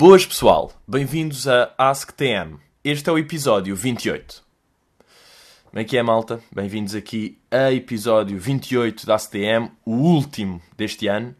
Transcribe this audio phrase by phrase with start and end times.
[0.00, 2.60] Boas pessoal, bem-vindos a AskTM.
[2.84, 4.44] Este é o episódio 28.
[5.64, 6.40] Como é que é, malta?
[6.54, 11.34] Bem-vindos aqui a episódio 28 da AskTM, o último deste ano.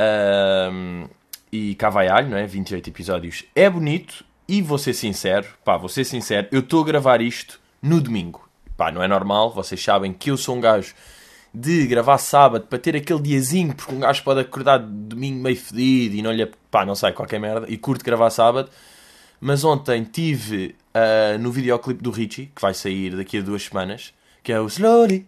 [0.00, 1.06] Um,
[1.52, 2.46] e cá vai alho, não é?
[2.46, 6.86] 28 episódios é bonito e vou ser sincero, pá, vou ser sincero, eu estou a
[6.86, 8.48] gravar isto no domingo.
[8.78, 10.94] Pá, não é normal, vocês sabem que eu sou um gajo
[11.54, 16.16] de gravar sábado para ter aquele diazinho, porque um gajo pode acordar domingo meio fedido
[16.16, 16.44] e não lhe.
[16.70, 18.68] pá, não sei, qualquer merda, e curto gravar sábado.
[19.40, 24.12] Mas ontem tive uh, no videoclipe do Richie, que vai sair daqui a duas semanas,
[24.42, 25.26] que é o Slowly,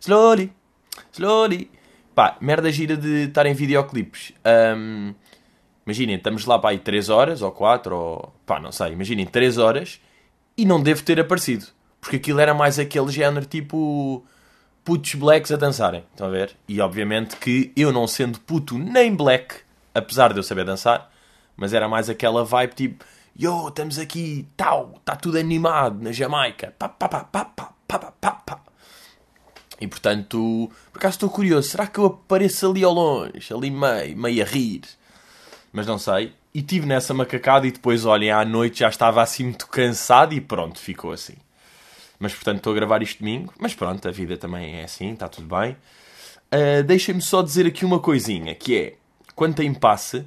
[0.00, 0.52] Slowly,
[1.12, 1.70] Slowly.
[2.14, 4.32] Pá, merda gira de estar em videoclipes.
[4.76, 5.14] Um,
[5.86, 9.56] imaginem, estamos lá para aí 3 horas ou 4, ou pá, não sei, imaginem 3
[9.56, 9.98] horas
[10.54, 11.66] e não devo ter aparecido.
[11.98, 14.22] Porque aquilo era mais aquele género tipo
[14.84, 16.04] putos blacks a dançarem.
[16.10, 16.56] Estão a ver?
[16.68, 19.56] E obviamente que eu não sendo puto nem black,
[19.94, 21.10] apesar de eu saber dançar,
[21.56, 23.04] mas era mais aquela vibe tipo,
[23.36, 26.74] yo, estamos aqui, tal, está tudo animado na Jamaica.
[26.78, 28.60] Pá, pá, pá, pá, pá, pá, pá, pá.
[29.80, 34.16] E portanto, por acaso estou curioso, será que eu apareço ali ao longe, ali meio,
[34.16, 34.82] meio a rir?
[35.72, 36.32] Mas não sei.
[36.54, 40.40] E tive nessa macacada e depois, olhem, à noite já estava assim muito cansado e
[40.40, 41.34] pronto, ficou assim.
[42.22, 43.52] Mas portanto estou a gravar isto domingo.
[43.58, 45.76] Mas pronto, a vida também é assim, está tudo bem.
[46.52, 48.94] Uh, Deixem-me só dizer aqui uma coisinha, que é,
[49.34, 50.24] quanto a impasse,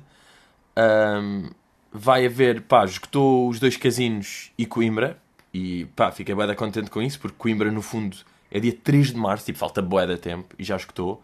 [0.78, 1.50] um,
[1.94, 5.18] vai haver, pá, esgotou os dois casinos e Coimbra,
[5.54, 8.18] e pá, fiquei bem contente com isso, porque Coimbra no fundo
[8.52, 11.23] é dia 3 de março, tipo, falta bué de tempo, e já esgotou.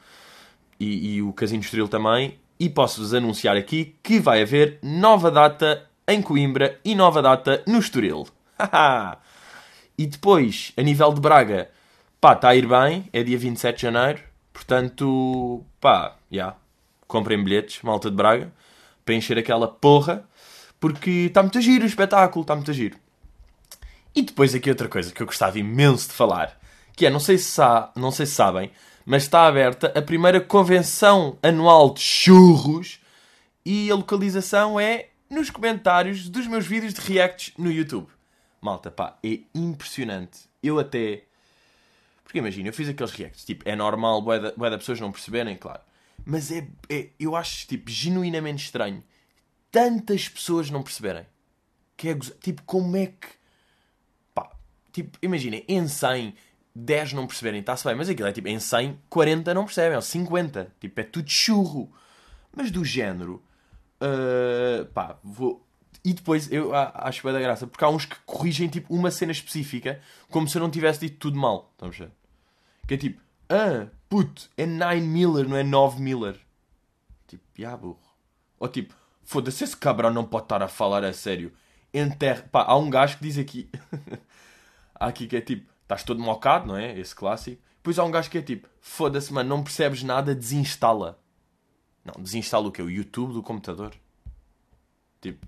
[0.80, 5.86] E, e o Casino Estoril também, e posso-vos anunciar aqui que vai haver nova data
[6.08, 8.26] em Coimbra e nova data no Estoril.
[8.58, 9.18] Haha!
[10.02, 11.70] E depois, a nível de Braga,
[12.20, 14.20] pá, está a ir bem, é dia 27 de janeiro,
[14.52, 16.58] portanto, pá, já, yeah,
[17.08, 18.52] comprem bilhetes, malta de Braga,
[19.06, 20.28] para encher aquela porra,
[20.80, 22.98] porque está muito a giro o espetáculo, está muito a giro.
[24.16, 26.60] E depois aqui outra coisa que eu gostava imenso de falar,
[26.96, 28.72] que é, não sei se, sa não sei se sabem,
[29.06, 33.00] mas está aberta a primeira convenção anual de churros
[33.64, 38.08] e a localização é nos comentários dos meus vídeos de reacts no YouTube.
[38.62, 40.42] Malta, pá, é impressionante.
[40.62, 41.24] Eu até.
[42.24, 45.58] Porque imagina, eu fiz aqueles reacts, tipo, é normal, boé da, da pessoas não perceberem,
[45.58, 45.82] claro.
[46.24, 49.04] Mas é, é, eu acho, tipo, genuinamente estranho
[49.72, 51.26] tantas pessoas não perceberem.
[51.96, 53.28] Que é, tipo, como é que.
[54.36, 54.52] Pá,
[54.92, 56.36] tipo, imaginem, em 100,
[56.76, 60.02] 10 não perceberem, está-se bem, mas aquilo é tipo, em 100, 40 não percebem, ou
[60.02, 60.74] 50.
[60.80, 61.92] Tipo, é tudo churro.
[62.56, 63.42] Mas do género.
[64.02, 65.66] Uh, pá, vou,
[66.04, 69.32] e depois eu acho bem da graça, porque há uns que corrigem tipo uma cena
[69.32, 71.70] específica, como se eu não tivesse dito tudo mal.
[71.74, 72.12] Estamos a ver?
[72.88, 76.40] Que é tipo, ah, puto, é 9 Miller, não é 9 Miller.
[77.28, 78.00] Tipo, já burro.
[78.60, 81.54] Ou tipo, foda-se, esse cabrão não pode estar a falar a sério.
[81.94, 82.48] Enterra.
[82.52, 83.70] Pá, há um gajo que diz aqui.
[84.96, 86.98] há aqui que é tipo, estás todo mocado, não é?
[86.98, 87.62] Esse clássico.
[87.78, 91.20] Depois há um gajo que é tipo, foda-se, mano, não percebes nada, desinstala.
[92.04, 92.82] Não, desinstala o quê?
[92.82, 93.94] O YouTube do computador?
[95.20, 95.46] Tipo,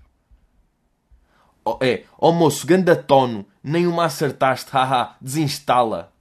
[1.80, 6.12] É, oh moço, ganda tono, nem uma acertaste, haha, desinstala.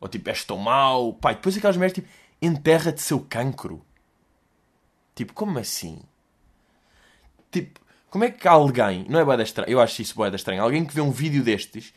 [0.00, 1.34] Ou tipo, és tão mau, pai.
[1.34, 2.08] Depois aquelas merdas tipo,
[2.42, 3.84] enterra-te seu cancro.
[5.14, 6.02] Tipo, como assim?
[7.50, 10.84] Tipo, como é que alguém, não é boeda estranha, eu acho isso boeda estranha, alguém
[10.84, 11.94] que vê um vídeo destes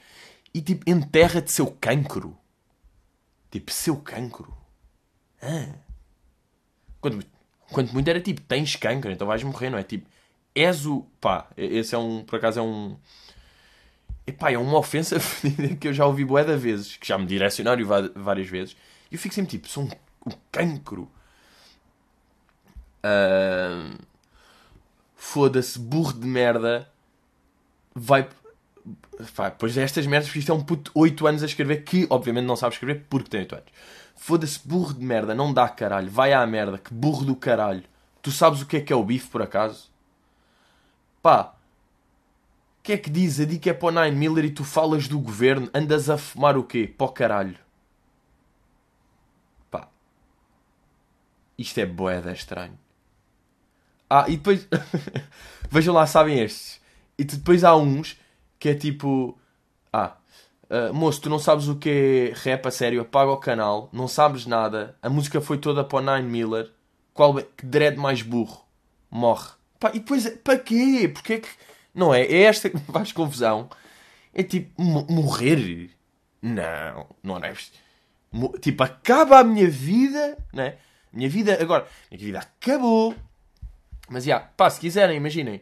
[0.54, 2.38] e tipo, enterra-te seu cancro.
[3.52, 4.56] Tipo, seu cancro.
[5.42, 5.76] Ah.
[7.02, 7.26] Quanto,
[7.72, 9.84] quanto muito era tipo, tens cancro, então vais morrer, não é?
[9.84, 10.08] Tipo,
[10.58, 11.06] és o.
[11.22, 12.24] Pá, esse é um.
[12.24, 12.98] Por acaso é um.
[14.26, 15.18] Epá, é uma ofensa
[15.80, 17.84] que eu já ouvi bué de vezes, que já me direcionaram
[18.16, 18.76] várias vezes.
[19.10, 19.90] E eu fico sempre tipo, sou um,
[20.26, 21.10] um cancro.
[23.04, 23.98] Uh,
[25.16, 26.90] Foda-se, burro de merda.
[27.96, 28.28] Vai.
[29.36, 32.06] Pá, pois é estas merdas, porque isto é um puto 8 anos a escrever que,
[32.10, 33.68] obviamente, não sabe escrever porque tem 8 anos.
[34.16, 36.10] Foda-se, burro de merda, não dá caralho.
[36.10, 37.84] Vai à merda, que burro do caralho.
[38.22, 39.90] Tu sabes o que é que é o bife, por acaso?
[41.22, 41.54] Pá,
[42.80, 43.40] o que é que diz?
[43.40, 46.58] A dica é para o Nine Miller e tu falas do governo, andas a fumar
[46.58, 46.94] o quê?
[46.98, 47.58] O caralho.
[49.70, 49.90] Pá,
[51.58, 52.78] isto é boeda estranho.
[54.10, 54.68] Ah, e depois,
[55.70, 56.80] vejam lá, sabem estes.
[57.18, 58.18] E depois há uns
[58.60, 59.38] que é tipo,
[59.92, 60.16] ah,
[60.70, 61.90] uh, moço, tu não sabes o que
[62.34, 65.98] é rap a sério, apaga o canal, não sabes nada, a música foi toda para
[65.98, 66.72] o Nine Miller,
[67.14, 68.66] qual é, que dread mais burro,
[69.10, 69.57] morre.
[69.80, 71.10] Pá, e depois, para quê?
[71.14, 71.50] Porque é que.
[71.94, 72.22] Não é?
[72.22, 73.70] É esta que me faz confusão.
[74.34, 75.92] É tipo, morrer?
[76.42, 77.54] Não, não é.
[78.62, 80.78] Tipo, acaba a minha vida, né?
[81.12, 83.16] Minha vida, agora, minha vida acabou.
[84.10, 85.62] Mas, já, pá, se quiserem, imaginem.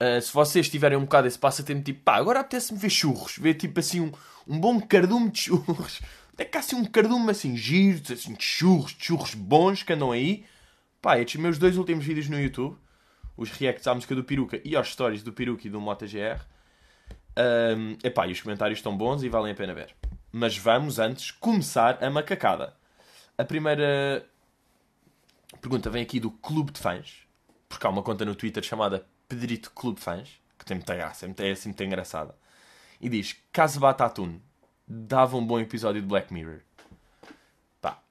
[0.00, 3.54] Uh, se vocês tiverem um bocado esse passatempo, tipo, pá, agora apetece-me ver churros, ver
[3.54, 4.12] tipo assim um,
[4.48, 6.00] um bom cardume de churros.
[6.34, 9.92] Até que há assim um cardume assim, giros, assim, de churros, de churros bons que
[9.92, 10.44] andam aí.
[11.00, 12.76] Pá, estes meus dois últimos vídeos no YouTube,
[13.36, 16.40] os reacts à música do Peruca e aos stories do Peruca e do MotoGR.
[17.36, 19.94] Um, epá, e os comentários estão bons e valem a pena ver.
[20.30, 22.74] Mas vamos antes começar a macacada.
[23.36, 24.26] A primeira
[25.60, 27.26] pergunta vem aqui do Clube de Fãs,
[27.68, 31.26] porque há uma conta no Twitter chamada Pedrito Clube de Fãs, que tem muita graça,
[31.26, 32.34] é assim muito engraçada.
[33.00, 34.42] E diz: Caso Batatune
[34.86, 36.60] dava um bom episódio de Black Mirror.
[37.80, 38.02] Pá.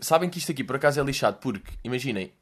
[0.00, 2.32] Sabem que isto aqui por acaso é lixado, porque, imaginem,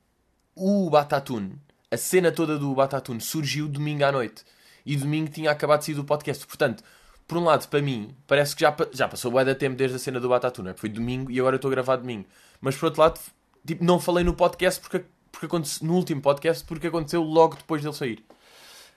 [0.58, 1.60] o Batatune,
[1.90, 4.44] a cena toda do Batatune surgiu domingo à noite.
[4.84, 6.46] E domingo tinha acabado de sair do podcast.
[6.46, 6.82] Portanto,
[7.26, 9.98] por um lado, para mim, parece que já, já passou bué de tempo desde a
[9.98, 10.74] cena do Batatune.
[10.74, 12.26] Foi domingo e agora estou a gravar domingo.
[12.60, 13.20] Mas por outro lado,
[13.66, 17.82] tipo, não falei no podcast porque, porque aconteceu, no último podcast porque aconteceu logo depois
[17.82, 18.24] dele sair.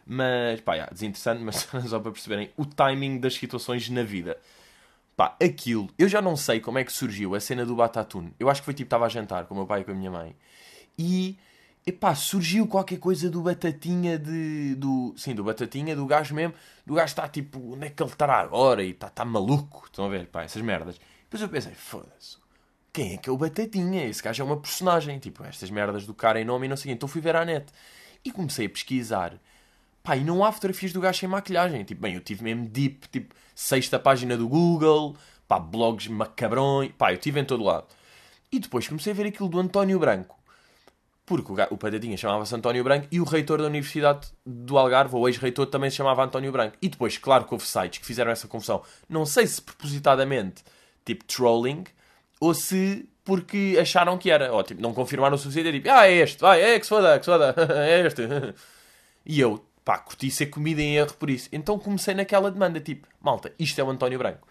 [0.05, 4.37] Mas, pá, yeah, desinteressante, mas só para perceberem o timing das situações na vida.
[5.15, 8.33] Pá, aquilo, eu já não sei como é que surgiu a cena do Batatune.
[8.39, 9.95] Eu acho que foi tipo, estava a jantar com o meu pai e com a
[9.95, 10.35] minha mãe.
[10.97, 11.37] E
[11.85, 14.75] epá, surgiu qualquer coisa do Batatinha de.
[14.75, 16.53] Do, sim, do Batatinha, do gajo mesmo.
[16.85, 18.83] Do gajo está tipo, onde é que ele estará agora?
[18.83, 19.85] E está tá maluco.
[19.85, 20.27] Estão a ver?
[20.27, 20.99] Pá, essas merdas.
[21.23, 22.37] Depois eu pensei, foda-se.
[22.93, 24.05] Quem é que é o Batatinha?
[24.05, 25.17] Esse gajo é uma personagem.
[25.19, 27.45] Tipo, estas merdas do cara em nome e não sei o Então fui ver à
[27.45, 27.71] net.
[28.23, 29.39] E comecei a pesquisar.
[30.03, 31.83] Pá, e não há fotografias do gajo sem maquilhagem.
[31.83, 35.15] Tipo, bem, eu tive mesmo deep, tipo, sexta página do Google.
[35.47, 36.91] Pá, blogs macabrões.
[36.97, 37.87] Pá, eu tive em todo lado.
[38.51, 40.40] E depois comecei a ver aquilo do António Branco.
[41.31, 45.65] Porque o, o chamava-se António Branco e o reitor da Universidade do Algarve, ou ex-reitor,
[45.65, 46.75] também se chamava António Branco.
[46.81, 48.83] E depois, claro que houve sites que fizeram essa confusão.
[49.07, 50.61] Não sei se propositadamente,
[51.05, 51.85] tipo trolling,
[52.37, 54.51] ou se porque acharam que era.
[54.51, 55.71] Ou tipo, não confirmaram o suficiente.
[55.71, 58.23] Tipo, ah, é este, vai, é que se foda, que se foda, é este.
[59.25, 61.47] E eu, pá, curti ser comida em erro por isso.
[61.53, 64.45] Então comecei naquela demanda, tipo, malta, isto é o António Branco.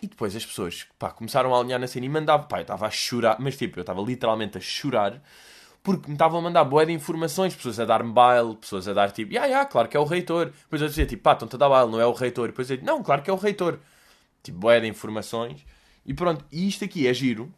[0.00, 2.86] E depois as pessoas, pá, começaram a alinhar na cena e mandavam, pá, eu estava
[2.86, 5.20] a chorar, mas tipo, eu estava literalmente a chorar
[5.82, 9.10] porque me estavam a mandar boé de informações, pessoas a dar-me baile, pessoas a dar
[9.10, 10.46] tipo, ah, yeah, claro que é o reitor.
[10.46, 12.48] Depois eu dizia tipo, pá, estão-te a dar baile, não é o reitor.
[12.48, 13.80] Depois eu dizia, não, claro que é o reitor.
[14.42, 15.64] Tipo, boé de informações.
[16.06, 17.52] E pronto, e isto aqui é giro.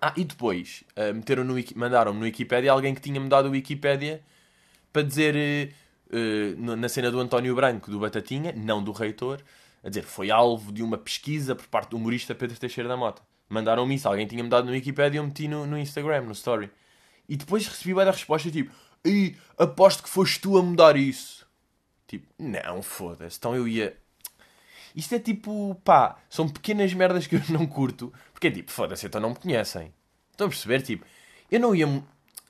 [0.00, 4.22] Ah, e depois uh, meteram no, mandaram-me no Wikipedia alguém que tinha mudado o Wikipedia
[4.92, 5.72] para dizer,
[6.12, 9.40] uh, na cena do António Branco, do Batatinha, não do reitor,
[9.82, 13.22] a dizer, foi alvo de uma pesquisa por parte do humorista Pedro Teixeira da Mota.
[13.48, 16.70] Mandaram-me isso, alguém tinha mudado no Wikipedia eu meti no, no Instagram, no story.
[17.28, 18.72] E depois recebi a resposta tipo:
[19.04, 21.46] Ei, aposto que foste tu a mudar isso.
[22.06, 23.38] Tipo, não, foda-se.
[23.38, 23.96] Então eu ia.
[24.94, 28.12] Isto é tipo, pá, são pequenas merdas que eu não curto.
[28.32, 29.92] Porque é tipo, foda-se, então não me conhecem.
[30.30, 30.82] Estão a perceber?
[30.82, 31.06] Tipo,
[31.50, 31.86] eu não ia.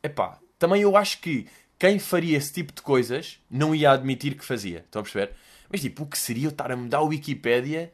[0.02, 1.46] Epá, também eu acho que
[1.78, 4.78] quem faria esse tipo de coisas não ia admitir que fazia.
[4.78, 5.34] Estão a perceber?
[5.70, 7.92] Mas tipo, o que seria eu estar a mudar a Wikipédia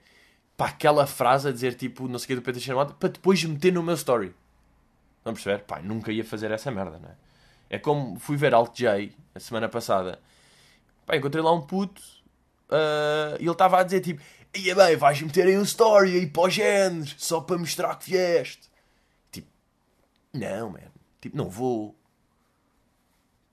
[0.56, 3.42] para aquela frase a dizer tipo, não sei o que do Peter Chamado, para depois
[3.44, 4.34] meter no meu story?
[5.28, 5.64] Estão a perceber?
[5.64, 7.16] Pá, nunca ia fazer essa merda, não é?
[7.70, 10.20] É como fui ver Alt J a semana passada.
[11.04, 12.00] Pá, encontrei lá um puto
[12.70, 14.22] uh, e ele estava a dizer tipo:
[14.56, 18.10] Ia bem, vais meter aí um story aí para os genes, só para mostrar que
[18.10, 18.68] vieste.
[19.30, 19.48] Tipo,
[20.32, 20.80] não, man.
[21.20, 21.94] Tipo, não vou.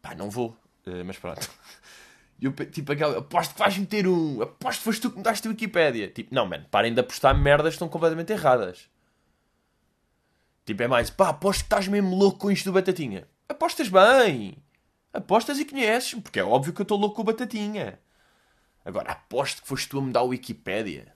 [0.02, 0.58] Pá, não vou.
[0.88, 1.50] Uh, mas pronto.
[2.42, 4.42] Eu, tipo, aquela, aposto que vais meter um.
[4.42, 6.10] Aposto que foste tu que mudaste a Wikipédia.
[6.10, 8.90] Tipo, não, mano, parem de apostar merdas que estão completamente erradas.
[10.66, 13.28] Tipo, é mais, pá, aposto que estás mesmo louco com isto do Batatinha.
[13.48, 14.58] Apostas bem.
[15.14, 18.00] Apostas e conheces, porque é óbvio que eu estou louco com o Batatinha.
[18.84, 21.14] Agora, aposto que foste tu a mudar a Wikipédia.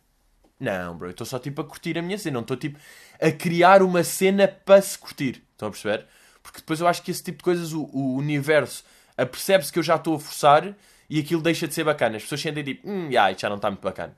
[0.60, 2.36] Não, bro, eu estou só tipo a curtir a minha cena.
[2.36, 2.78] Não estou tipo
[3.20, 5.44] a criar uma cena para se curtir.
[5.52, 6.06] Estão a perceber?
[6.44, 8.84] Porque depois eu acho que esse tipo de coisas, o, o universo
[9.18, 10.76] apercebe-se que eu já estou a forçar
[11.10, 12.18] e aquilo deixa de ser bacana.
[12.18, 14.16] As pessoas sentem tipo, hum, yeah, já não está muito bacana.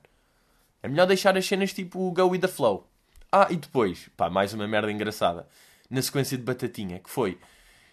[0.82, 2.88] É melhor deixar as cenas tipo go with the flow.
[3.34, 5.48] Ah, e depois, pá, mais uma merda engraçada.
[5.88, 7.38] Na sequência de batatinha, que foi.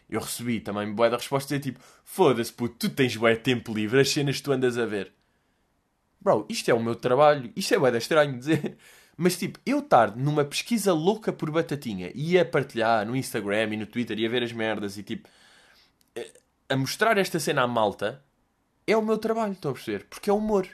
[0.10, 4.02] Eu recebi também boé da resposta dizer tipo: Foda-se, puto, tu tens boé tempo livre,
[4.02, 5.14] as cenas que tu andas a ver.
[6.20, 8.78] Bro, isto é o meu trabalho, isto é boé estranho dizer.
[9.16, 13.78] Mas tipo, eu estar numa pesquisa louca por batatinha e a partilhar no Instagram e
[13.78, 15.30] no Twitter e a ver as merdas e tipo.
[16.70, 18.24] a mostrar esta cena à malta
[18.88, 20.06] é o meu trabalho, estão a perceber?
[20.10, 20.68] Porque é humor.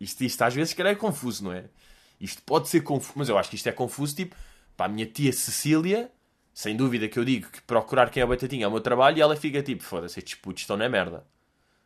[0.00, 1.64] Isto, isto às vezes, calhar, é confuso, não é?
[2.24, 4.34] Isto pode ser confuso, mas eu acho que isto é confuso, tipo,
[4.76, 6.10] para a minha tia Cecília,
[6.54, 9.18] sem dúvida que eu digo que procurar quem é o Batatinha é o meu trabalho
[9.18, 11.26] e ela fica tipo, foda-se, estes putos estão na merda.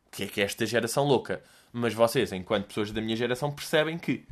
[0.07, 1.43] O que é que é esta geração louca?
[1.73, 4.25] Mas vocês, enquanto pessoas da minha geração, percebem que.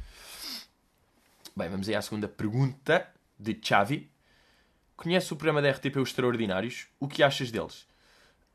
[1.56, 3.06] Bem, vamos aí à segunda pergunta
[3.38, 4.08] de Xavi.
[4.96, 6.86] Conhece o programa da RTP Os Extraordinários?
[7.00, 7.86] O que achas deles?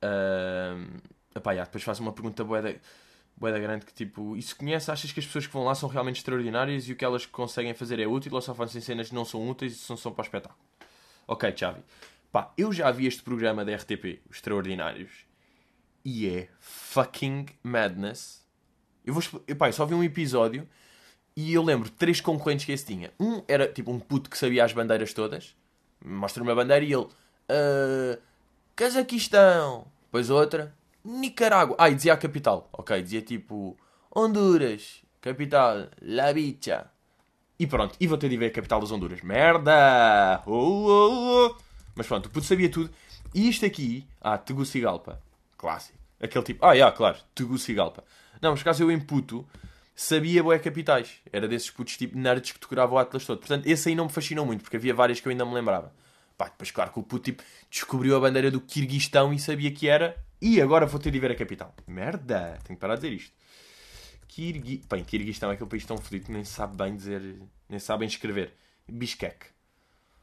[0.01, 1.01] Uh...
[1.35, 2.75] Epá, já, depois faz uma pergunta boeda,
[3.37, 6.17] boeda grande que tipo, se conhece, achas que as pessoas que vão lá são realmente
[6.17, 9.25] extraordinárias e o que elas conseguem fazer é útil ou só fazem cenas que não
[9.25, 10.59] são úteis e são só para o espetáculo?
[11.27, 11.81] Ok, Chavi.
[12.31, 15.25] Pá, eu já vi este programa da RTP, Os Extraordinários,
[16.03, 18.45] e é fucking madness.
[19.05, 19.23] Eu vou
[19.57, 20.67] pá, eu só vi um episódio
[21.35, 23.11] e eu lembro três concorrentes que esse tinha.
[23.19, 25.55] Um era tipo um puto que sabia as bandeiras todas,
[26.03, 28.21] mostra uma bandeira e ele, uh,
[28.75, 29.87] Cazaquistão.
[30.05, 31.75] Depois outra, Nicarágua.
[31.79, 32.69] Ah, e dizia a capital.
[32.73, 33.77] Ok, dizia tipo
[34.13, 36.89] Honduras, capital, La Bicha.
[37.59, 39.21] E pronto, e vou ter de ver a capital das Honduras.
[39.21, 40.41] Merda!
[40.45, 41.55] Oh, oh, oh.
[41.95, 42.89] Mas pronto, o puto sabia tudo.
[43.33, 45.21] E isto aqui, ah, Tegucigalpa.
[45.57, 45.97] Clássico.
[46.19, 48.03] Aquele tipo, ah, yeah, claro, Tegucigalpa.
[48.41, 49.47] Não, mas caso eu em puto,
[49.95, 51.21] sabia boé capitais.
[51.31, 53.39] Era desses putos tipo nerds que decoravam o Atlas todo.
[53.39, 55.93] Portanto, esse aí não me fascinou muito, porque havia várias que eu ainda me lembrava.
[56.41, 59.87] Pá, depois, claro que o puto tipo, descobriu a bandeira do Kirguistão e sabia que
[59.87, 60.17] era.
[60.41, 61.71] E agora vou ter de ver a capital.
[61.85, 62.57] Merda!
[62.63, 63.35] Tenho que parar de dizer isto.
[64.27, 64.81] Kirgui...
[64.89, 67.39] Bem, Kirguistão é aquele país tão fodido que nem sabe bem dizer...
[67.69, 68.55] Nem sabem escrever.
[68.91, 69.45] Bishkek.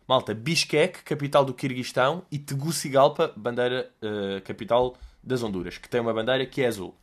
[0.09, 6.13] Malta, Bishkek, capital do Kirguistão, e Tegucigalpa, bandeira, uh, capital das Honduras, que tem uma
[6.13, 6.97] bandeira que é azul.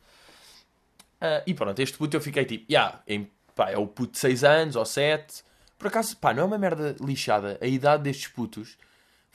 [1.22, 4.18] Uh, e pronto, este puto eu fiquei tipo, yeah, em, pá, é o puto de
[4.18, 5.42] 6 anos ou 7.
[5.78, 8.76] Por acaso, pá, não é uma merda lixada a idade destes putos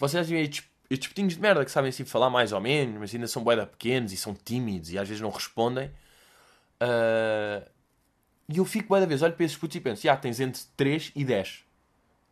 [0.02, 0.42] vocês veem
[0.90, 3.68] estes, putinhos de merda que sabem assim falar mais ou menos, mas ainda são boeda
[3.68, 5.92] pequenos e são tímidos e às vezes não respondem.
[6.82, 7.64] Uh,
[8.50, 11.12] e eu fico boeda vez, olho para esses putos e penso, já, tens entre 3
[11.16, 11.64] e 10.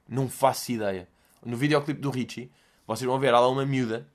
[0.07, 1.07] Não faço ideia.
[1.45, 2.51] No videoclipe do Richie,
[2.87, 4.07] vocês vão ver, há lá uma miúda,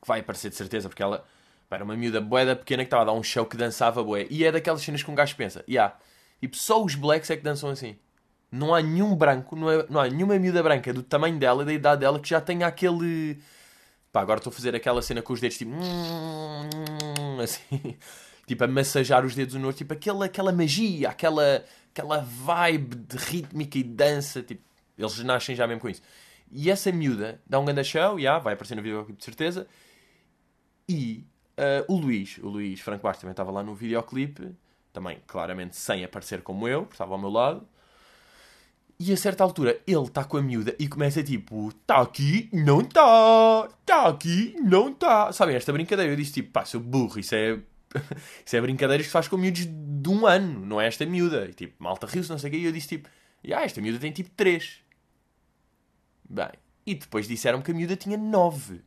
[0.00, 1.26] que vai aparecer de certeza, porque ela
[1.68, 4.28] era uma miúda boeda pequena que estava a dar um show que dançava boé.
[4.30, 5.98] E é daquelas cenas que um gajo pensa, já, yeah,
[6.40, 7.98] tipo, só os blacks é que dançam assim
[8.52, 11.66] não há nenhum branco, não, é, não há nenhuma miúda branca do tamanho dela e
[11.66, 13.38] da idade dela que já tenha aquele.
[14.12, 15.72] Pá, agora estou a fazer aquela cena com os dedos tipo.
[17.42, 17.96] Assim.
[18.46, 19.78] Tipo, a massajar os dedos no outro.
[19.78, 24.42] Tipo, aquela, aquela magia, aquela, aquela vibe de rítmica e dança.
[24.42, 24.62] Tipo,
[24.98, 26.02] eles nascem já mesmo com isso.
[26.50, 29.66] E essa miúda dá um grande show, já, vai aparecer no videoclipe de certeza.
[30.86, 31.24] E
[31.56, 34.54] uh, o Luís, o Luís Franco Bastos também estava lá no videoclipe.
[34.92, 37.66] Também, claramente, sem aparecer como eu, estava ao meu lado.
[39.04, 42.82] E a certa altura ele está com a miúda e começa tipo: está aqui, não
[42.82, 45.32] está, está aqui, não está.
[45.32, 47.58] Sabem, esta brincadeira eu disse tipo: pá, seu burro, isso é.
[48.46, 51.46] isso é brincadeiras que faz com miúdos de um ano, não é esta miúda.
[51.46, 52.58] E tipo, malta riu-se, não sei o quê.
[52.60, 53.08] E eu disse tipo:
[53.52, 54.78] ah, esta miúda tem tipo 3.
[56.30, 56.52] Bem,
[56.86, 58.82] e depois disseram que a miúda tinha 9.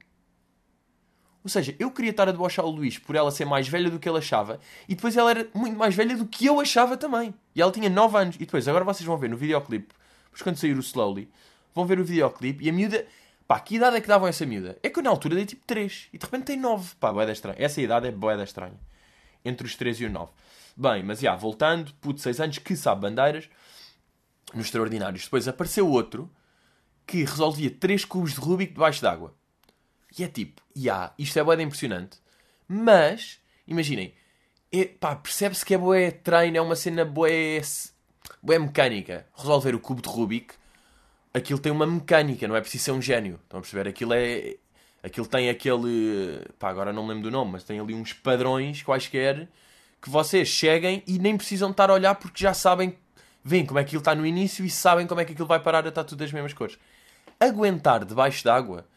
[1.43, 3.99] Ou seja, eu queria estar a debochar o Luís por ela ser mais velha do
[3.99, 7.33] que ele achava e depois ela era muito mais velha do que eu achava também.
[7.53, 8.35] E ela tinha 9 anos.
[8.37, 9.93] E depois, agora vocês vão ver no videoclipe
[10.35, 11.29] depois quando sair o Slowly,
[11.73, 13.07] vão ver o videoclipe e a miúda.
[13.47, 14.77] Pá, que idade é que davam essa miúda?
[14.83, 16.95] É que eu na altura dei tipo 3 e de repente tem 9.
[16.99, 17.55] Pá, boeda estranha.
[17.59, 18.79] Essa idade é boeda estranha.
[19.43, 20.31] Entre os 3 e o 9.
[20.75, 23.47] Bem, mas já, voltando, puto 6 anos que sabe bandeiras,
[24.53, 25.23] nos extraordinários.
[25.23, 26.29] Depois apareceu outro
[27.05, 29.33] que resolvia 3 cubos de Rubik debaixo d'água.
[30.17, 32.17] E é tipo, já, isto é boeda impressionante.
[32.67, 34.13] Mas, imaginem,
[34.71, 37.61] é, pá, percebe-se que é boé treino, é uma cena boé
[38.49, 39.25] é mecânica.
[39.35, 40.53] Resolver o cubo de Rubik,
[41.33, 43.39] aquilo tem uma mecânica, não é preciso ser um gênio.
[43.43, 43.89] Estão a perceber?
[43.89, 44.55] Aquilo é.
[45.03, 46.41] Aquilo tem aquele.
[46.57, 49.47] Pá, agora não me lembro do nome, mas tem ali uns padrões quaisquer
[50.01, 52.97] que vocês cheguem e nem precisam estar a olhar porque já sabem.
[53.43, 55.59] Veem como é que aquilo está no início e sabem como é que aquilo vai
[55.59, 56.79] parar a estar tudo das mesmas cores.
[57.39, 58.87] Aguentar debaixo d'água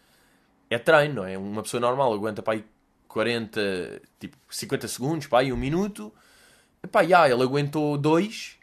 [0.71, 1.37] é treino, não é?
[1.37, 2.65] Uma pessoa normal aguenta para aí
[3.09, 6.13] 40, tipo 50 segundos, para aí um minuto.
[6.83, 8.58] Epá, já, ele aguentou dois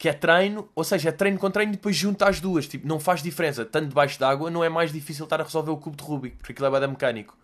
[0.00, 2.66] que é treino, ou seja, é treino com treino e depois junta as duas.
[2.66, 3.66] Tipo, não faz diferença.
[3.66, 6.52] Tanto debaixo d'água não é mais difícil estar a resolver o cubo de Rubik, porque
[6.52, 7.36] aquilo é da mecânico.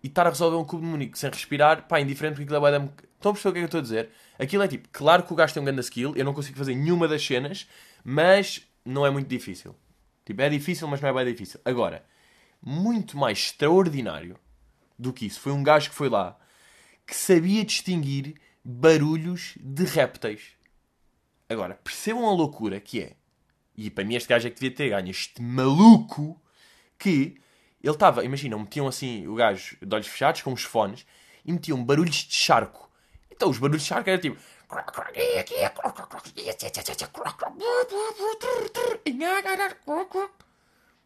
[0.00, 2.70] E estar a resolver um cubo de Munique sem respirar, pá, indiferente porque aquilo é
[2.70, 3.08] da mecânico.
[3.12, 4.10] Estão a perceber o que é que eu estou a dizer?
[4.38, 6.76] Aquilo é tipo, claro que o gajo tem um grande skill, eu não consigo fazer
[6.76, 7.68] nenhuma das cenas,
[8.04, 9.74] mas não é muito difícil.
[10.24, 11.58] Tipo, é difícil, mas não é bem difícil.
[11.64, 12.04] Agora,
[12.62, 14.38] muito mais extraordinário
[14.96, 16.38] do que isso foi um gajo que foi lá
[17.04, 20.56] que sabia distinguir barulhos de répteis.
[21.48, 23.12] Agora, percebam a loucura que é.
[23.76, 25.10] E para mim este gajo é que devia ter ganho.
[25.10, 26.40] Este maluco
[26.98, 27.40] que
[27.82, 31.06] ele estava, imagina, metiam assim o gajo de olhos fechados com os fones
[31.44, 32.90] e metiam barulhos de charco.
[33.30, 34.36] Então os barulhos de charco eram tipo.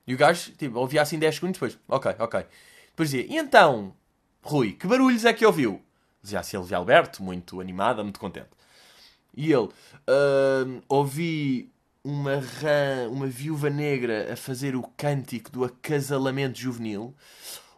[0.07, 1.79] E o gajo, tipo, ouvia assim 10 segundos depois.
[1.87, 2.47] Ok, ok.
[2.89, 3.95] Depois dizia, e então,
[4.43, 5.81] Rui, que barulhos é que ouviu?
[6.21, 8.51] Dizia a Silvia Alberto, muito animada, muito contente.
[9.35, 11.71] E ele, uh, ouvi
[12.05, 17.15] uma rã, uma viúva negra a fazer o cântico do acasalamento juvenil.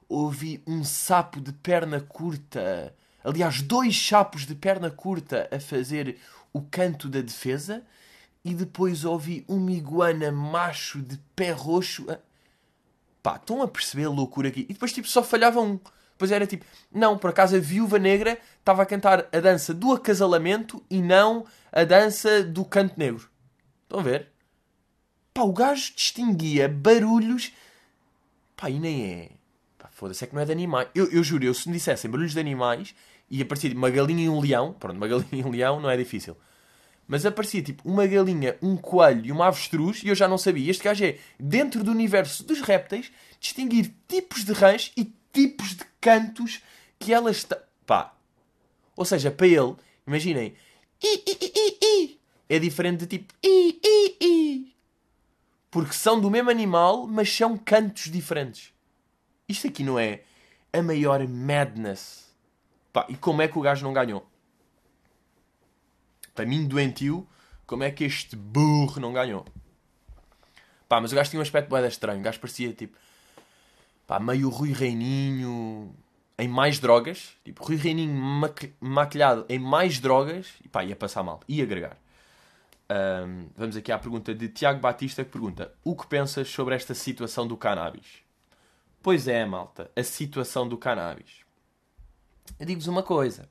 [0.09, 2.95] Ouvi um sapo de perna curta
[3.25, 6.19] Aliás, dois chapos de perna curta a fazer
[6.53, 7.83] o canto da defesa.
[8.45, 12.05] E depois ouvi uma iguana macho de pé roxo.
[12.11, 12.19] A...
[13.23, 14.67] Pá, estão a perceber a loucura aqui?
[14.69, 15.81] E depois, tipo, só falhava um.
[16.25, 19.93] Depois era tipo, não, por acaso a viúva negra estava a cantar a dança do
[19.93, 23.29] acasalamento e não a dança do canto negro.
[23.83, 24.29] Estão a ver?
[25.35, 27.53] Pá, o gajo distinguia barulhos.
[28.57, 29.31] Pá, e nem é.
[29.77, 30.89] Pá, foda-se, é que não é de animais.
[30.95, 32.95] Eu, eu juro, eu se me dissessem barulhos de animais
[33.31, 34.73] e aparecia tipo, uma galinha e um leão.
[34.73, 36.35] Pronto, uma galinha e um leão não é difícil.
[37.07, 40.71] Mas aparecia tipo uma galinha, um coelho e uma avestruz e eu já não sabia.
[40.71, 45.85] Este gajo é, dentro do universo dos répteis, distinguir tipos de rãs e tipos de
[46.01, 46.63] cantos
[46.99, 47.59] que elas estão.
[47.85, 48.15] Pá.
[48.97, 49.75] Ou seja, para ele,
[50.07, 50.55] imaginem.
[51.03, 53.35] I, I, I, I, é diferente de tipo.
[53.45, 54.77] I, I, I.
[55.71, 58.73] Porque são do mesmo animal, mas são cantos diferentes.
[59.49, 60.23] Isto aqui não é
[60.73, 62.33] a maior madness.
[62.93, 64.25] Pá, e como é que o gajo não ganhou?
[66.33, 67.27] Para mim, doentio,
[67.67, 69.45] como é que este burro não ganhou?
[70.89, 72.21] Pá, mas o gajo tinha um aspecto bem estranho.
[72.21, 72.97] O gajo parecia tipo.
[74.07, 75.95] Pá, meio Rui Reininho
[76.39, 77.37] em mais drogas.
[77.45, 78.15] Tipo, Rui Reininho
[78.81, 80.55] maquilhado em mais drogas.
[80.65, 81.41] E pá, ia passar mal.
[81.49, 81.97] Ia agregar.
[82.91, 86.95] Um, vamos aqui à pergunta de Tiago Batista que pergunta: O que pensas sobre esta
[86.95, 88.23] situação do cannabis?
[89.03, 91.45] Pois é, malta, a situação do cannabis.
[92.59, 93.49] Eu digo-vos uma coisa: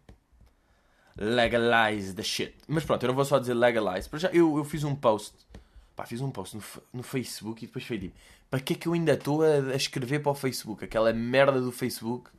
[1.17, 2.55] legalize the shit.
[2.67, 4.09] Mas pronto, eu não vou só dizer legalize.
[4.13, 5.35] Já, eu, eu fiz um post,
[5.95, 8.15] pá, fiz um post no, no Facebook e depois foi tipo:
[8.53, 10.85] para que é que eu ainda estou a, escrever para o Facebook?
[10.85, 12.29] Aquela merda do Facebook.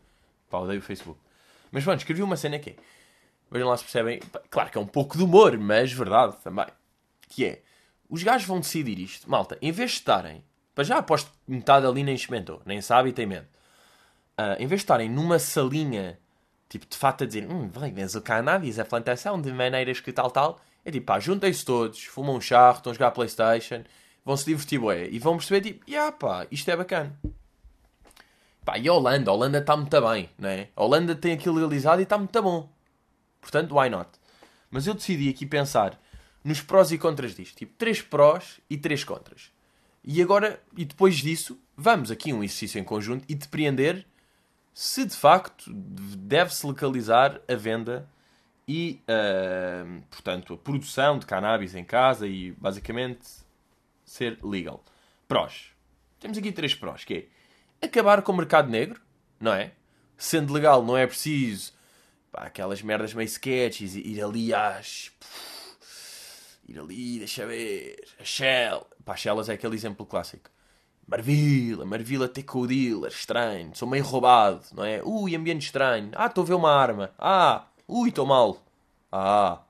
[0.49, 1.18] Pá, odeio o Facebook.
[1.73, 2.76] Mas pronto, escrevi uma cena que é.
[3.50, 4.21] Vejam lá se percebem.
[4.49, 6.66] Claro que é um pouco de humor, mas verdade também
[7.28, 7.62] que é,
[8.09, 11.85] os gajos vão decidir isto, malta, em vez de estarem, para já aposto que metade
[11.85, 13.48] ali nem experimentou, nem sabe e tem medo,
[14.38, 16.16] uh, em vez de estarem numa salinha,
[16.68, 20.12] tipo, de fato a dizer, hum, vai, mas o cannabis, a plantação de maneiras que
[20.12, 23.83] tal, tal, é tipo, pá, juntem-se todos, fumam um charro, estão a jogar Playstation,
[24.24, 27.18] vão se divertir, ué, e vão perceber, tipo, yeah, pá, isto é bacana.
[28.64, 30.68] Pá, e a Holanda, a Holanda está muito bem, não é?
[30.74, 32.68] A Holanda tem aquilo legalizado e está muito bom.
[33.40, 34.08] Portanto, why not?
[34.70, 36.00] Mas eu decidi aqui pensar
[36.42, 37.56] nos prós e contras disto.
[37.56, 39.52] Tipo, três prós e três contras.
[40.02, 44.06] E agora, e depois disso, vamos aqui um exercício em conjunto e depreender
[44.72, 48.08] se de facto deve-se localizar a venda
[48.66, 53.43] e, uh, portanto, a produção de cannabis em casa e basicamente
[54.14, 54.85] ser legal.
[55.27, 55.70] Prós.
[56.20, 57.29] Temos aqui três prós, que
[57.81, 59.00] é acabar com o mercado negro,
[59.40, 59.72] não é?
[60.16, 61.72] Sendo legal não é preciso
[62.35, 65.12] pá, aquelas merdas meio sketches, ir ali às
[66.68, 68.87] ir ali, deixa ver, a Shell.
[69.05, 70.50] Pá, Shellas é aquele exemplo clássico.
[71.07, 75.03] Marvila, Marvila ter com o dealer, estranho, sou meio roubado, não é?
[75.05, 76.11] Ui, ambiente estranho.
[76.14, 77.12] Ah, estou a ver uma arma.
[77.18, 78.64] Ah, ui, estou mal.
[79.12, 79.61] Ah,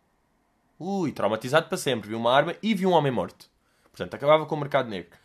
[0.78, 2.08] ui, traumatizado para sempre.
[2.08, 3.50] Vi uma arma e vi um homem morto.
[3.94, 5.16] Portanto, acabava com o mercado negro.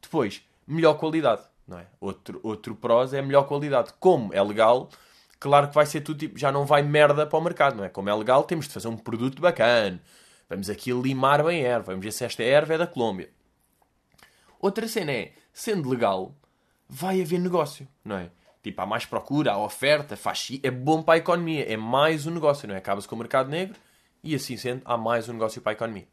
[0.00, 1.86] Depois, melhor qualidade, não é?
[2.00, 3.92] Outro, outro prós é melhor qualidade.
[4.00, 4.88] Como é legal,
[5.38, 7.88] claro que vai ser tudo tipo, já não vai merda para o mercado, não é?
[7.88, 10.00] Como é legal, temos de fazer um produto bacana
[10.48, 11.86] Vamos aqui limar bem a erva.
[11.86, 13.30] Vamos ver se esta erva é da Colômbia.
[14.60, 16.34] Outra cena é, sendo legal,
[16.88, 18.30] vai haver negócio, não é?
[18.62, 22.30] Tipo, há mais procura, há oferta, faz é bom para a economia, é mais um
[22.30, 22.78] negócio, não é?
[22.78, 23.78] Acaba-se com o mercado negro
[24.22, 26.08] e assim sendo, há mais um negócio para a economia.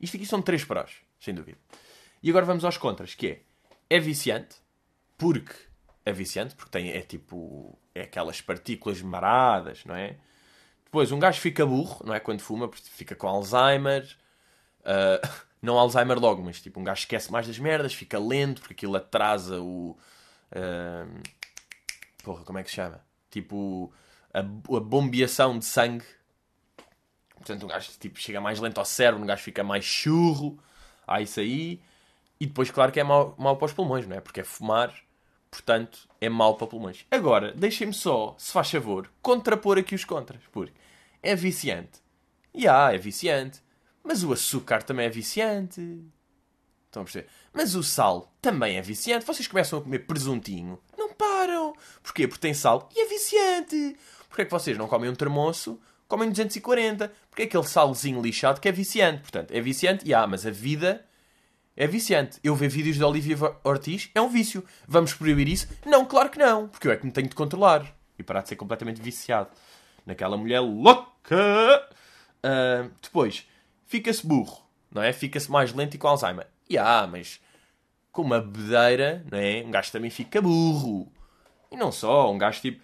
[0.00, 1.58] Isto aqui são três prós, sem dúvida.
[2.22, 4.56] E agora vamos aos contras, que é, é viciante,
[5.16, 5.54] porque
[6.04, 10.16] é viciante, porque tem, é tipo, é aquelas partículas maradas, não é?
[10.84, 12.20] Depois, um gajo fica burro, não é?
[12.20, 14.08] Quando fuma, fica com Alzheimer.
[14.80, 15.28] Uh,
[15.60, 18.96] não Alzheimer logo, mas tipo, um gajo esquece mais das merdas, fica lento, porque aquilo
[18.96, 19.98] atrasa o.
[20.52, 21.22] Uh,
[22.22, 23.04] porra, como é que se chama?
[23.30, 23.92] Tipo,
[24.32, 26.04] a, a bombeação de sangue.
[27.34, 30.58] Portanto, um gajo tipo, chega mais lento ao cérebro, um gajo fica mais churro.
[31.06, 31.80] Há isso aí.
[32.40, 34.20] E depois, claro que é mau, mau para os pulmões, não é?
[34.20, 34.94] Porque é fumar,
[35.50, 37.06] portanto, é mau para pulmões.
[37.10, 40.42] Agora, deixem-me só, se faz favor, contrapor aqui os contras.
[40.52, 40.72] Porque
[41.22, 42.02] é viciante.
[42.52, 43.62] E yeah, é viciante.
[44.02, 45.80] Mas o açúcar também é viciante.
[46.86, 47.28] Estão a perceber?
[47.52, 49.26] Mas o sal também é viciante.
[49.26, 50.78] Vocês começam a comer presuntinho.
[50.96, 51.74] Não param.
[52.02, 52.28] Porquê?
[52.28, 53.96] Porque tem sal e é viciante.
[54.28, 55.80] Porquê é que vocês não comem um termoço?
[56.08, 57.12] Comem 240.
[57.28, 59.22] Porque é aquele salzinho lixado que é viciante.
[59.22, 60.04] Portanto, é viciante.
[60.04, 61.04] E yeah, mas a vida
[61.76, 62.38] é viciante.
[62.42, 64.64] Eu ver vídeos de Olivia Ortiz é um vício.
[64.88, 65.68] Vamos proibir isso?
[65.84, 66.68] Não, claro que não.
[66.68, 67.94] Porque eu é que me tenho de controlar.
[68.18, 69.50] E parar de ser completamente viciado
[70.06, 71.88] naquela mulher louca.
[72.38, 73.46] Uh, depois,
[73.84, 75.12] fica-se burro, não é?
[75.12, 76.46] Fica-se mais lento e com Alzheimer.
[76.68, 77.40] E ah, mas
[78.10, 79.62] com uma bedeira, não é?
[79.66, 81.12] Um gajo também fica burro.
[81.70, 82.80] E não só, um gajo tipo.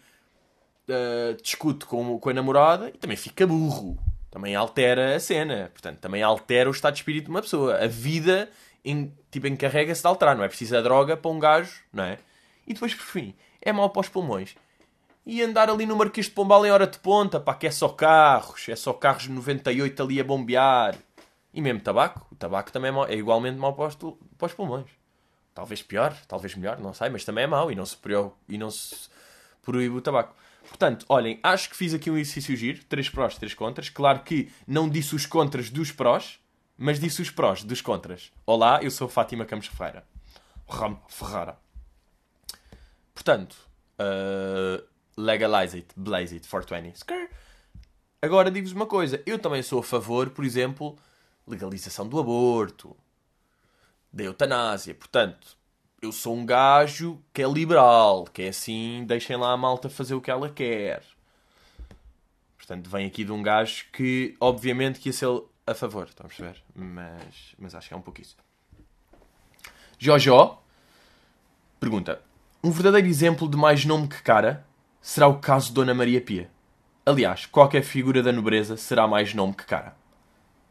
[0.92, 3.98] Uh, discute com, com a namorada e também fica burro.
[4.30, 5.70] Também altera a cena.
[5.72, 7.76] Portanto, também altera o estado de espírito de uma pessoa.
[7.76, 8.50] A vida
[8.84, 10.36] em, tipo, encarrega-se de alterar.
[10.36, 12.18] Não é preciso a droga para um gajo, não é?
[12.66, 14.54] E depois, por fim, é mau para os pulmões.
[15.24, 17.88] E andar ali no Marquês de Pombal em hora de ponta, pá, que é só
[17.88, 18.68] carros.
[18.68, 20.96] É só carros 98 ali a bombear.
[21.52, 22.26] E mesmo tabaco.
[22.32, 24.90] O tabaco também é, mau, é igualmente mau para os, para os pulmões.
[25.54, 27.98] Talvez pior, talvez melhor, não sei, mas também é mau e não se,
[28.48, 29.10] e não se
[29.60, 30.34] proíbe o tabaco.
[30.72, 33.90] Portanto, olhem, acho que fiz aqui um exercício giro, três prós, três contras.
[33.90, 36.40] Claro que não disse os contras dos prós,
[36.78, 38.32] mas disse os prós dos contras.
[38.46, 40.02] Olá, eu sou Fátima Campos Ferreira.
[40.66, 41.58] Ram Ferrara.
[43.14, 43.54] Portanto,
[44.00, 44.82] uh,
[45.14, 47.04] legalize it, blaze it, 420.
[48.22, 50.98] Agora digo-vos uma coisa, eu também sou a favor, por exemplo,
[51.46, 52.96] legalização do aborto,
[54.10, 54.94] da eutanásia.
[54.94, 55.54] Portanto,
[56.02, 60.14] eu sou um gajo que é liberal, que é assim, deixem lá a malta fazer
[60.14, 61.04] o que ela quer.
[62.58, 65.28] Portanto, vem aqui de um gajo que, obviamente, que ia ser
[65.64, 66.60] a favor, estão a?
[66.74, 68.36] Mas, mas acho que é um pouco isso.
[69.96, 70.58] Jojo
[71.78, 72.20] pergunta:
[72.64, 74.66] Um verdadeiro exemplo de mais nome que cara
[75.00, 76.50] será o caso de Dona Maria Pia.
[77.06, 79.96] Aliás, qualquer figura da nobreza será mais nome que cara.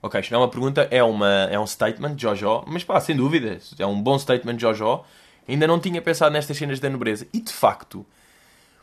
[0.02, 2.64] Ok, isto não é uma pergunta, é, uma, é um statement, Jojo.
[2.66, 5.04] Mas pá, sem dúvida, é um bom statement, Jojo.
[5.48, 7.28] Ainda não tinha pensado nestas cenas da nobreza.
[7.32, 8.06] E de facto,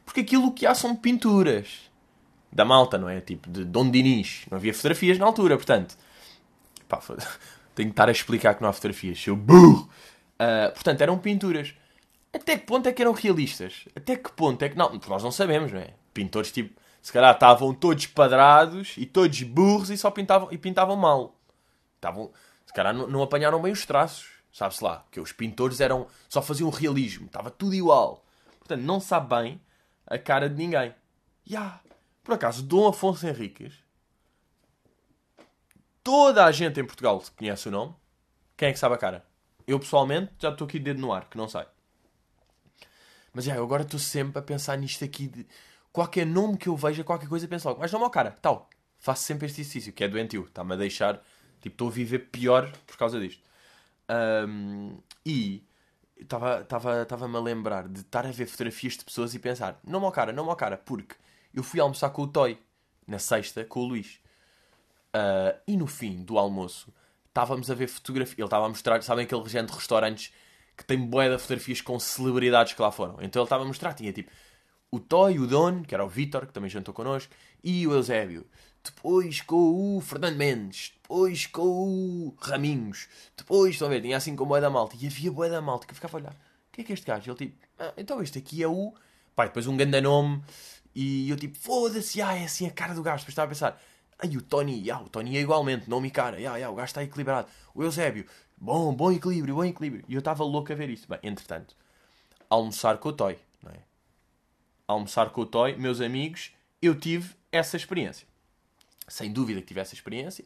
[0.05, 1.91] porque aquilo que há são pinturas
[2.53, 3.21] da malta, não é?
[3.21, 4.43] Tipo, de Dom Dinis.
[4.51, 5.97] Não havia fotografias na altura, portanto.
[6.89, 7.01] Pá,
[7.75, 9.21] tenho que estar a explicar que não há fotografias.
[9.21, 9.89] Seu burro!
[10.41, 11.75] Uh, portanto, eram pinturas.
[12.33, 13.87] Até que ponto é que eram realistas?
[13.97, 14.77] Até que ponto é que.
[14.77, 15.91] Não, nós não sabemos, não é?
[16.15, 16.79] Pintores tipo
[17.09, 21.41] se calhar estavam todos padrados e todos burros e só pintavam, e pintavam mal.
[21.95, 22.31] Estavam,
[22.67, 24.29] se calhar não, não apanharam bem os traços.
[24.53, 28.23] Sabe-se lá, que os pintores eram só faziam realismo, estava tudo igual.
[28.59, 29.61] Portanto, não sabe bem
[30.07, 30.95] a cara de ninguém.
[31.47, 31.81] E yeah.
[32.23, 33.73] por acaso, Dom Afonso Henriques,
[36.05, 37.95] toda a gente em Portugal conhece o nome.
[38.55, 39.25] Quem é que sabe a cara?
[39.67, 41.65] Eu pessoalmente já estou aqui de dedo no ar, que não sei.
[43.33, 45.47] Mas yeah, eu agora estou sempre a pensar nisto aqui de
[45.93, 48.69] qualquer nome que eu veja, qualquer coisa, penso logo, mas não, meu cara, tal.
[48.99, 50.45] Faço sempre este exercício, que é doentio.
[50.45, 51.23] Está-me a deixar,
[51.61, 53.43] tipo, estou a viver pior por causa disto.
[54.11, 55.65] Um, e
[56.21, 60.33] estava-me a lembrar de estar a ver fotografias de pessoas e pensar, não, meu cara,
[60.33, 61.15] não, meu cara, porque
[61.55, 62.59] eu fui almoçar com o Toy,
[63.07, 64.21] na sexta, com o Luís.
[65.15, 66.93] Uh, e no fim do almoço,
[67.29, 68.39] estávamos a ver fotografias.
[68.39, 70.33] Ele estava a mostrar, sabem aquele regente de restaurantes
[70.77, 73.15] que tem boé de fotografias com celebridades que lá foram.
[73.21, 74.31] Então ele estava a mostrar, tinha tipo
[74.91, 78.47] o Toy, o Don, que era o Vitor, que também jantou connosco, e o Eusébio.
[78.83, 84.35] Depois com o Fernando Mendes, depois com o Raminhos, depois, estão a ver, tinha assim
[84.35, 86.33] com o Boé da Malta, e havia Boé da Malta, que eu ficava a olhar,
[86.33, 86.37] o
[86.73, 87.31] que é que é este gajo?
[87.31, 88.95] Ele tipo, ah, então este aqui é o...
[89.35, 90.43] Pai, depois um grande nome,
[90.95, 93.83] e eu tipo, foda-se, ah, é assim a cara do gajo, depois estava a pensar,
[94.19, 96.87] ai, o Tony, ah, o Tony é igualmente, nome e cara, ah, ah, o gajo
[96.87, 98.25] está equilibrado, o Eusébio,
[98.57, 101.07] bom, bom equilíbrio, bom equilíbrio, e eu estava louco a ver isso.
[101.09, 101.77] Bem, entretanto,
[102.49, 103.37] almoçar com o Toy?
[104.89, 108.27] Almoçar com o Toy, meus amigos, eu tive essa experiência.
[109.07, 110.45] Sem dúvida que tive essa experiência.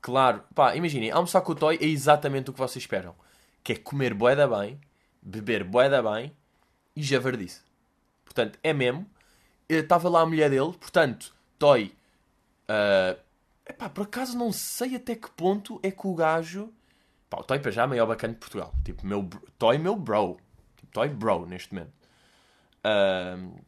[0.00, 3.14] Claro, pá, imaginem, almoçar com o Toy é exatamente o que vocês esperam.
[3.62, 4.80] Que é comer boeda bem,
[5.20, 6.32] beber boeda bem
[6.94, 7.60] e javardice.
[8.24, 9.04] Portanto, é mesmo.
[9.68, 11.92] Estava lá a mulher dele, portanto, Toy...
[12.68, 13.18] Uh,
[13.66, 16.72] epá, por acaso não sei até que ponto é que o gajo...
[17.28, 18.72] Pá, o Toy para já é maior bacana de Portugal.
[18.84, 20.38] Tipo, meu, Toy meu bro.
[20.76, 21.92] Tipo, Toy bro neste momento.
[22.84, 23.60] Uh,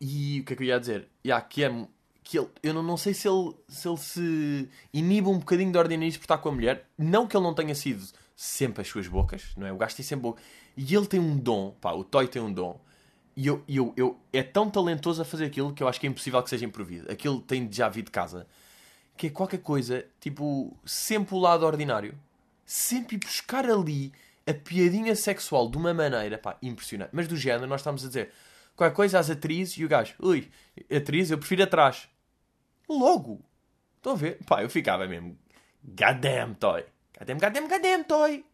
[0.00, 1.08] e o que é que eu ia dizer?
[1.24, 1.86] Yeah, que é,
[2.24, 5.78] que ele, eu não, não sei se ele, se ele se inibe um bocadinho de
[5.78, 6.88] ordinarismo por estar com a mulher.
[6.96, 8.02] Não que ele não tenha sido
[8.34, 9.72] sempre as suas bocas, não é?
[9.72, 10.42] O gajo tem sempre boca.
[10.76, 12.80] E ele tem um dom, pá, o Toy tem um dom.
[13.36, 16.10] E eu, eu, eu, é tão talentoso a fazer aquilo que eu acho que é
[16.10, 17.10] impossível que seja improviso.
[17.10, 18.46] Aquilo tem já vir de casa.
[19.16, 22.18] Que é qualquer coisa, tipo, sempre o lado ordinário.
[22.64, 24.12] Sempre buscar ali
[24.46, 27.10] a piadinha sexual de uma maneira, pá, impressionante.
[27.12, 28.30] Mas do género, nós estamos a dizer
[28.76, 30.50] qualquer coisa às atrizes e o gajo, ui,
[30.94, 32.08] atriz, eu prefiro atrás.
[32.88, 33.44] Logo.
[33.96, 34.38] Estão a ver?
[34.44, 35.38] Pá, eu ficava mesmo,
[35.82, 36.84] goddamn toy.
[37.18, 38.44] Goddamn, goddamn, goddamn toy.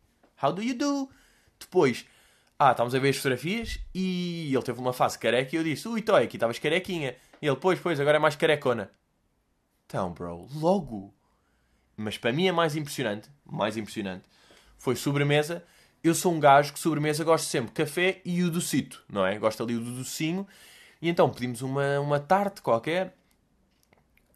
[0.42, 1.10] How do you do?
[1.58, 2.06] Depois,
[2.58, 5.88] ah, estávamos a ver as fotografias e ele teve uma fase careca e eu disse,
[5.88, 7.16] ui, toy, aqui estavas carequinha.
[7.40, 8.90] E ele, pois, pois, agora é mais carecona.
[9.86, 11.12] Então, bro, logo.
[11.96, 14.24] Mas para mim é mais impressionante, mais impressionante,
[14.78, 15.64] foi sobremesa
[16.02, 19.38] eu sou um gajo que sobremesa gosto sempre café e o docito, não é?
[19.38, 20.46] Gosto ali do docinho.
[21.00, 23.16] E então pedimos uma, uma tarte qualquer.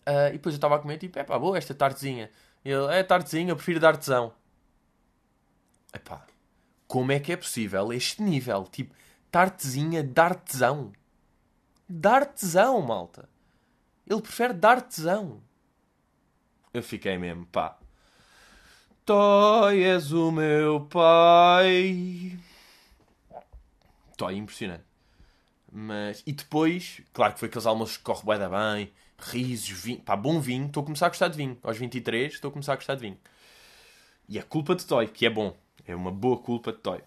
[0.06, 2.30] Uh, e depois eu estava a comer tipo, é pá, boa esta tartezinha.
[2.64, 4.34] E ele, é tartezinha, eu prefiro dar artesão.
[5.94, 6.26] Epá,
[6.86, 8.64] como é que é possível este nível?
[8.64, 8.94] Tipo,
[9.30, 10.92] tartezinha de artesão.
[11.88, 13.28] dar tesão, malta.
[14.06, 15.42] Ele prefere dar tesão.
[16.72, 17.78] Eu fiquei mesmo, pá.
[19.04, 22.38] Toy és o meu pai.
[24.16, 24.84] Toy, impressionante.
[25.70, 30.16] Mas, e depois, claro que foi aqueles almoços que corre bem, bem, risos, vinho, pá,
[30.16, 30.68] bom vinho.
[30.68, 31.58] Estou a começar a gostar de vinho.
[31.62, 33.18] Aos 23, estou a começar a gostar de vinho.
[34.26, 35.54] E a culpa de Toy, que é bom.
[35.86, 37.00] É uma boa culpa de Toy.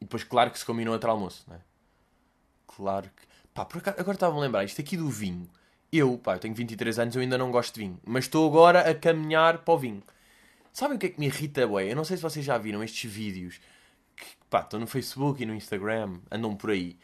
[0.00, 1.60] E depois, claro que se combinou outro almoço, não é?
[2.66, 3.26] Claro que.
[3.52, 5.46] Pá, por acaso, agora estava a lembrar, isto aqui do vinho.
[5.92, 8.00] Eu, pá, eu tenho 23 anos, eu ainda não gosto de vinho.
[8.02, 10.02] Mas estou agora a caminhar para o vinho.
[10.72, 11.90] Sabem o que é que me irrita, bué?
[11.90, 13.60] Eu não sei se vocês já viram estes vídeos.
[14.16, 16.98] Que, pá, estão no Facebook e no Instagram, andam por aí.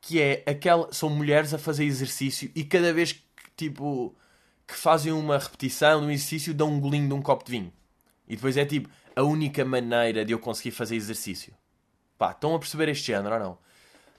[0.00, 0.92] Que é aquela...
[0.92, 3.22] São mulheres a fazer exercício e cada vez que,
[3.56, 4.14] tipo...
[4.66, 7.72] Que fazem uma repetição de um exercício, dão um golinho de um copo de vinho.
[8.28, 11.54] E depois é tipo, a única maneira de eu conseguir fazer exercício.
[12.18, 13.52] Pá, estão a perceber este género ou não?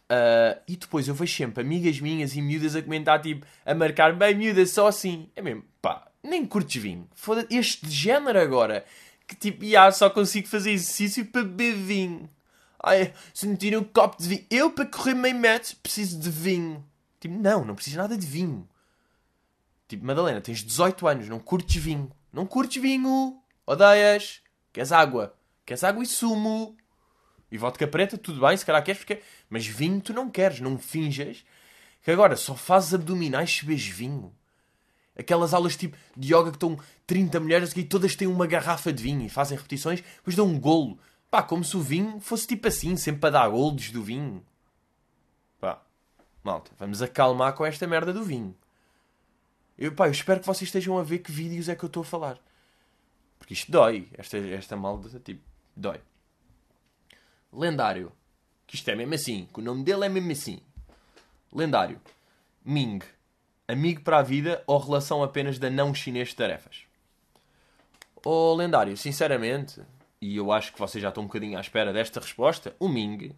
[0.10, 4.15] Uh, e depois eu vejo sempre amigas minhas e miúdas a comentar, tipo, a marcar,
[4.15, 5.30] bem miúda, só assim.
[5.36, 5.65] É mesmo,
[6.27, 7.07] nem curtes vinho.
[7.15, 8.85] Foda este género agora,
[9.27, 12.29] que tipo, ah, só consigo fazer exercício para beber vinho.
[12.81, 16.29] Ai, se me tiram um copo de vinho, eu para correr meio metro preciso de
[16.29, 16.85] vinho.
[17.19, 18.67] Tipo, não, não preciso nada de vinho.
[19.87, 22.11] Tipo, Madalena, tens 18 anos, não curtes vinho.
[22.31, 23.41] Não curtes vinho.
[23.65, 24.41] Odeias.
[24.71, 25.33] Queres água.
[25.65, 26.77] Queres água e sumo.
[27.51, 29.21] E vodka preta, tudo bem, se calhar queres, porque...
[29.49, 31.45] mas vinho tu não queres, não finjas
[32.07, 34.33] que agora só fazes abdominais se bebes vinho.
[35.17, 39.01] Aquelas aulas tipo de yoga que estão 30 mulheres e todas têm uma garrafa de
[39.01, 40.97] vinho e fazem repetições, depois dão um golo.
[41.30, 44.45] Pá, como se o vinho fosse tipo assim, sempre para dar golos do vinho.
[45.60, 45.82] Pá,
[46.43, 48.56] malta, vamos acalmar com esta merda do vinho.
[49.77, 52.01] Eu, pá, eu espero que vocês estejam a ver que vídeos é que eu estou
[52.01, 52.39] a falar.
[53.39, 54.08] Porque isto dói.
[54.17, 55.41] Esta, esta malda, tipo,
[55.75, 55.99] dói
[57.58, 58.12] lendário.
[58.65, 59.47] Que isto é mesmo assim.
[59.53, 60.60] Que o nome dele é mesmo assim.
[61.51, 61.99] Lendário.
[62.63, 62.99] Ming.
[63.67, 66.86] Amigo para a vida ou relação apenas da não chinês de tarefas?
[68.25, 69.82] Oh, lendário, sinceramente,
[70.21, 73.36] e eu acho que vocês já estão um bocadinho à espera desta resposta, o Ming,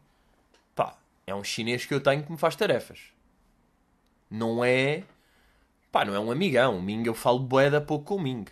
[0.76, 3.00] pá, é um chinês que eu tenho que me faz tarefas.
[4.30, 5.04] Não é,
[5.92, 6.78] pá, não é um amigão.
[6.78, 8.46] O Ming eu falo boeda pouco com o Ming.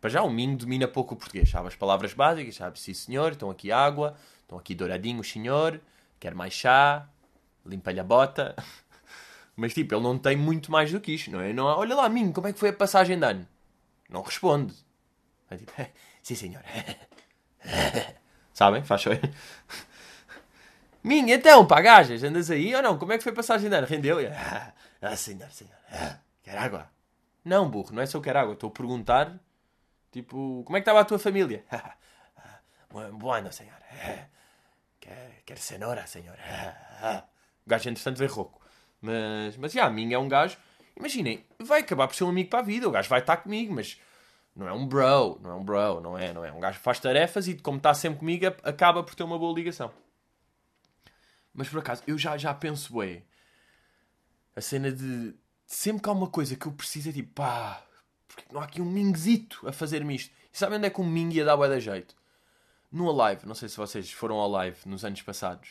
[0.00, 1.50] Para já, o Ming domina pouco o português.
[1.50, 4.16] Sabe as palavras básicas, sabe, sim senhor, estão aqui água,
[4.48, 5.78] Estão aqui douradinhos, senhor.
[6.18, 7.06] Quer mais chá?
[7.66, 8.56] Limpa-lhe a bota.
[9.58, 11.52] Mas tipo, ele não tem muito mais do que isto, não é?
[11.52, 13.44] Não, olha lá, mim, como é que foi a passagem de ano?
[14.08, 14.72] Não responde.
[15.50, 15.72] É tipo,
[16.22, 16.62] sim senhor.
[18.54, 18.84] Sabem?
[18.84, 19.10] Faz só.
[21.02, 22.96] Minha, então, pá, gajas, andas aí ou não?
[22.96, 23.86] Como é que foi a passagem de ano?
[23.88, 24.18] Rendeu?
[25.02, 25.74] Ah, senhor, senhor.
[26.44, 26.88] Quer água?
[27.44, 28.54] Não, burro, não é só quer água.
[28.54, 29.40] Estou a perguntar,
[30.12, 31.64] tipo, como é que estava a tua família?
[33.12, 33.74] Bueno, senhor.
[35.00, 36.36] Quer, quer cenoura, senhor?
[37.66, 38.67] O gajo, entretanto, veio rouco.
[39.00, 40.56] Mas, mas, já, a minha é um gajo...
[40.96, 42.88] Imaginem, vai acabar por ser um amigo para a vida.
[42.88, 44.00] O gajo vai estar comigo, mas
[44.54, 45.38] não é um bro.
[45.40, 46.52] Não é um bro, não é, não é.
[46.52, 49.92] Um gajo faz tarefas e, como está sempre comigo, acaba por ter uma boa ligação.
[51.54, 53.22] Mas, por acaso, eu já, já penso, ué...
[54.56, 55.34] A cena de...
[55.64, 57.84] Sempre que há uma coisa que eu preciso é tipo, pá...
[58.26, 60.34] Porque não há aqui um mingzito a fazer-me isto?
[60.52, 62.18] E sabem onde é que um ming ia dar bué da jeito?
[62.90, 63.46] no Alive.
[63.46, 65.70] Não sei se vocês foram ao Alive nos anos passados.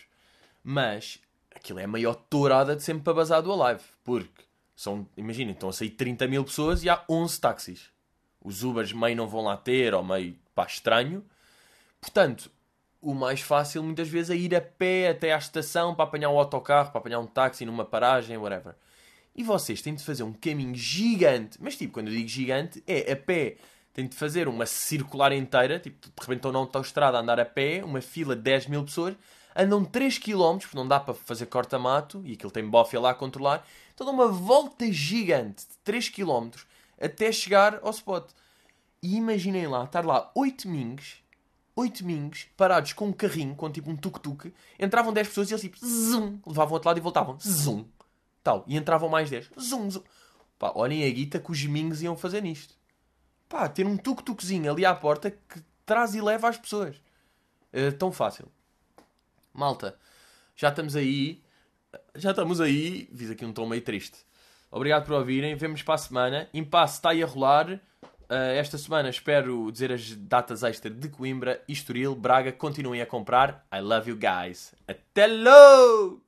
[0.63, 1.19] Mas
[1.57, 3.83] aquilo é a maior tourada de sempre para bazar do Alive.
[4.03, 4.43] Porque,
[4.75, 7.89] são, imaginem, estão a sair 30 mil pessoas e há 11 táxis.
[8.41, 11.25] Os Ubers meio não vão lá ter, ou meio, pá, estranho.
[11.99, 12.49] Portanto,
[13.01, 16.39] o mais fácil muitas vezes é ir a pé até à estação para apanhar um
[16.39, 18.75] autocarro, para apanhar um táxi numa paragem, whatever.
[19.35, 23.11] E vocês têm de fazer um caminho gigante, mas tipo, quando eu digo gigante, é
[23.11, 23.57] a pé
[23.93, 27.45] tem de fazer uma circular inteira, tipo, de repente estão na autostrada a andar a
[27.45, 29.15] pé, uma fila de 10 mil pessoas,
[29.57, 33.15] andam 3 km, porque não dá para fazer corta-mato, e aquilo tem bofia lá a
[33.15, 36.49] controlar, então dão uma volta gigante de 3 km
[37.01, 38.29] até chegar ao spot.
[39.01, 41.17] E imaginem lá, estar lá 8 mingos,
[41.75, 45.61] 8 mingos, parados com um carrinho, com tipo um tuk-tuk, entravam 10 pessoas e eles
[45.61, 47.85] tipo, zoom, levavam outro lado e voltavam, zoom,
[48.43, 50.03] tal, e entravam mais 10, zoom, zoom.
[50.59, 52.77] Pá, olhem a guita que os mingos iam fazer nisto
[53.47, 57.01] pá, ter um tuk-tukzinho ali à porta que traz e leva as pessoas.
[57.71, 58.51] É tão fácil.
[59.57, 59.97] Malta,
[60.55, 61.41] já estamos aí.
[62.15, 63.09] Já estamos aí.
[63.15, 64.19] Fiz aqui um tom meio triste.
[64.69, 65.55] Obrigado por ouvirem.
[65.55, 66.49] Vemos para a semana.
[66.53, 67.81] Impasse está aí a rolar.
[68.29, 72.51] Uh, esta semana espero dizer as datas extra de Coimbra, Estoril, Braga.
[72.51, 73.65] Continuem a comprar.
[73.73, 74.75] I love you guys.
[74.87, 76.26] Até logo!